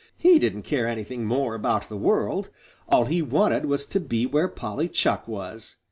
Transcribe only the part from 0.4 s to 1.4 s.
care anything